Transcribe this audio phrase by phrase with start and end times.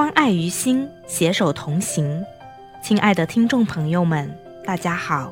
[0.00, 2.24] 关爱于心，携手同行。
[2.82, 4.34] 亲爱的听众朋友们，
[4.64, 5.30] 大家好，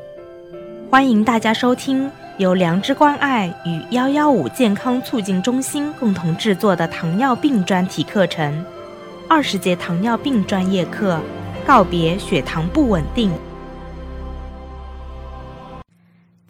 [0.90, 8.62] 欢迎大家收听由良知关爱与幺幺五健康促进中心共同制作的糖尿病专题课程——
[9.26, 11.18] 二十节糖尿病专业课，
[11.66, 13.32] 告别血糖不稳定。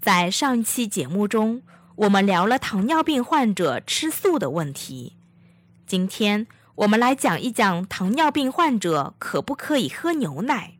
[0.00, 1.62] 在上一期节目中，
[1.94, 5.12] 我们聊了糖尿病患者吃素的问题。
[5.86, 6.48] 今天
[6.79, 10.74] 我们来讲一讲糖尿病患者可不可以喝牛奶。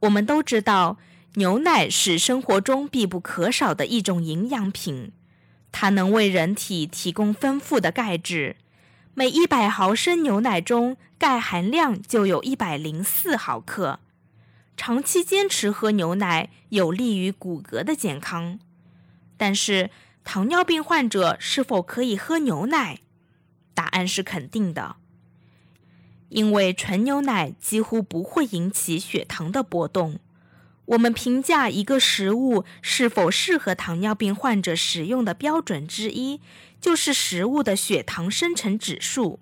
[0.00, 0.96] 我们都知道，
[1.34, 5.12] 牛奶是生活中必不可少的一种营养品，
[5.70, 8.56] 它能为人体提供丰富的钙质。
[9.12, 14.00] 每一百毫升牛奶中，钙含量就有一百零四毫克。
[14.78, 18.58] 长期坚持喝牛奶有利于骨骼的健康，
[19.36, 19.90] 但是
[20.24, 23.00] 糖尿病患者是否可以喝牛奶？
[23.74, 24.96] 答案是肯定的，
[26.28, 30.18] 因为纯牛奶几乎不会引起血糖的波动。
[30.86, 36.40] 我们评价一个食物是否适合糖尿病患者食用的标准之一，
[36.80, 39.40] 就是食物的血糖生成指数。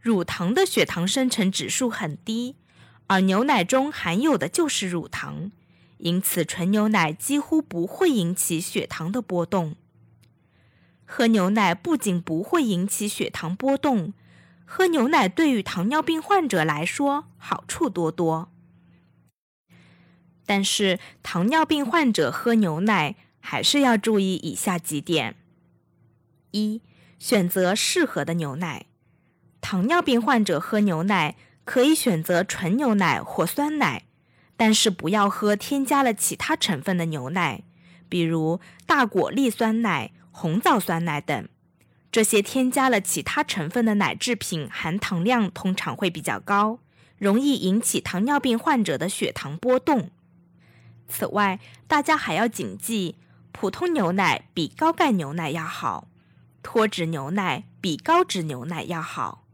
[0.00, 2.56] 乳糖的血糖生成指数很低。
[3.08, 5.52] 而牛奶中含有的就是乳糖，
[5.98, 9.76] 因此纯牛奶几乎不会引起血糖的波动。
[11.06, 14.12] 喝牛奶不仅不会引起血糖波动，
[14.66, 18.50] 喝牛奶对于糖尿病患者来说好处多多。
[20.44, 25.36] 但是糖尿病患者喝牛奶还是要注意以下几点：
[26.50, 26.82] 一、
[27.18, 28.86] 选择适合的牛奶。
[29.60, 31.36] 糖尿病患者喝牛奶。
[31.66, 34.04] 可以选择纯牛奶或酸奶，
[34.56, 37.64] 但是不要喝添加了其他成分的牛奶，
[38.08, 41.48] 比如大果粒酸奶、红枣酸奶等。
[42.12, 46.78] 这些添加了其他成分的奶制品含糖量通常会比较高，
[47.16, 50.10] 容易引起糖尿病患者的血糖波动。
[51.08, 53.16] 此外，大家还要谨记，
[53.50, 56.08] 普通牛奶比高钙牛奶要好，
[56.62, 59.46] 脱脂牛奶比高脂牛奶要好。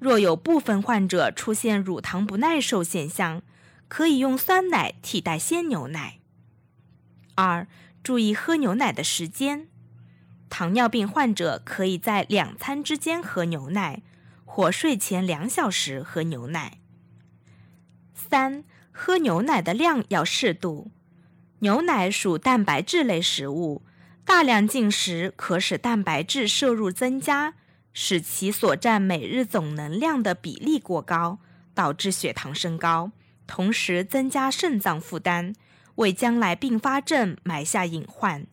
[0.00, 3.42] 若有部分患者出现乳糖不耐受现象，
[3.86, 6.18] 可以用酸奶替代鲜牛奶。
[7.36, 7.68] 二、
[8.02, 9.68] 注意喝牛奶的时间。
[10.48, 14.02] 糖尿病患者可以在两餐之间喝牛奶，
[14.44, 16.78] 或睡前两小时喝牛奶。
[18.14, 20.90] 三、喝牛奶的量要适度。
[21.60, 23.82] 牛奶属蛋白质类食物，
[24.24, 27.54] 大量进食可使蛋白质摄入增加。
[27.96, 31.38] 使其所占每日总能量的比例过高，
[31.74, 33.12] 导致血糖升高，
[33.46, 35.54] 同时增加肾脏负担，
[35.94, 38.48] 为将来并发症埋下隐患。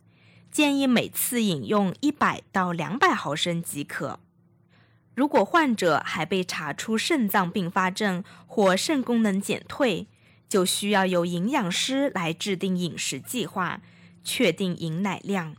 [0.51, 4.19] 建议每次饮用一百到两百毫升即可。
[5.15, 10.07] 如果患者还被查出肾脏并发症或肾功能减退，
[10.47, 13.81] 就需要由营养师来制定饮食计划，
[14.23, 15.55] 确定饮奶量。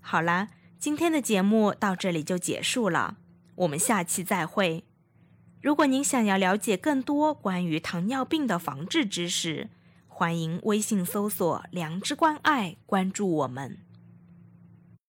[0.00, 0.48] 好啦。
[0.80, 3.16] 今天的节目到这里就结束了，
[3.56, 4.84] 我们下期再会。
[5.60, 9.70] 如果您想要了解更多关于糖尿病的防治知识，
[10.06, 13.87] 欢迎微信搜索“良知关爱”，关注我们。